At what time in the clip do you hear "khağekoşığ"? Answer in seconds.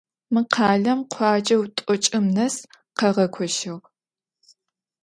2.97-3.75